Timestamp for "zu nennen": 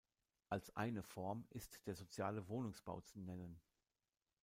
3.01-3.61